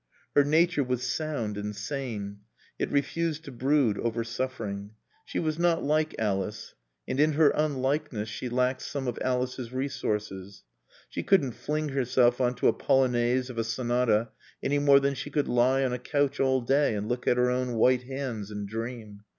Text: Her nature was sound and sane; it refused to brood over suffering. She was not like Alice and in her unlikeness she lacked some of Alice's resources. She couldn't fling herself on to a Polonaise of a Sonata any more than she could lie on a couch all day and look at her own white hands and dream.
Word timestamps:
Her 0.33 0.43
nature 0.43 0.83
was 0.83 1.03
sound 1.07 1.59
and 1.59 1.75
sane; 1.75 2.39
it 2.79 2.89
refused 2.89 3.45
to 3.45 3.51
brood 3.51 3.99
over 3.99 4.23
suffering. 4.23 4.95
She 5.25 5.37
was 5.37 5.59
not 5.59 5.83
like 5.83 6.15
Alice 6.17 6.73
and 7.07 7.19
in 7.19 7.33
her 7.33 7.51
unlikeness 7.51 8.27
she 8.27 8.49
lacked 8.49 8.81
some 8.81 9.07
of 9.07 9.19
Alice's 9.21 9.71
resources. 9.71 10.63
She 11.07 11.21
couldn't 11.21 11.51
fling 11.51 11.89
herself 11.89 12.41
on 12.41 12.55
to 12.55 12.67
a 12.67 12.73
Polonaise 12.73 13.51
of 13.51 13.59
a 13.59 13.63
Sonata 13.63 14.29
any 14.63 14.79
more 14.79 14.99
than 14.99 15.13
she 15.13 15.29
could 15.29 15.47
lie 15.47 15.83
on 15.83 15.93
a 15.93 15.99
couch 15.99 16.39
all 16.39 16.61
day 16.61 16.95
and 16.95 17.07
look 17.07 17.27
at 17.27 17.37
her 17.37 17.51
own 17.51 17.73
white 17.73 18.01
hands 18.05 18.49
and 18.49 18.67
dream. 18.67 19.21